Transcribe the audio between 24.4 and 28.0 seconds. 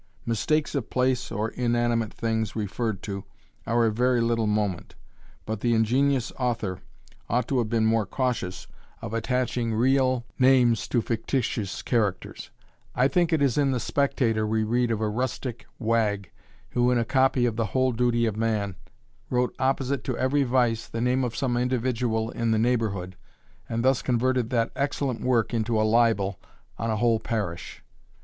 that excellent work into a libel on a whole parish.